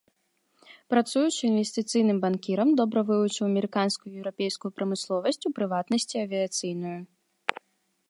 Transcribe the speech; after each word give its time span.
Працуючы 0.93 1.41
інвестыцыйным 1.49 2.17
банкірам 2.25 2.69
добра 2.81 2.99
вывучыў 3.11 3.43
амерыканскую 3.51 4.09
і 4.13 4.17
еўрапейскую 4.23 4.71
прамысловасць, 4.79 5.45
у 5.51 5.57
прыватнасці, 5.61 6.15
авіяцыйную. 6.27 6.99